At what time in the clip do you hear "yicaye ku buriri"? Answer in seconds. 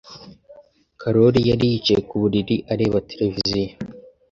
1.71-2.55